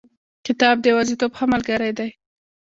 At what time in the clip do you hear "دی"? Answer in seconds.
1.97-2.09